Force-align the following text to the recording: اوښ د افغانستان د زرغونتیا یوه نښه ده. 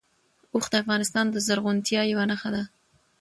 اوښ 0.53 0.65
د 0.71 0.73
افغانستان 0.83 1.25
د 1.29 1.37
زرغونتیا 1.47 2.01
یوه 2.11 2.25
نښه 2.31 2.49
ده. 2.55 2.63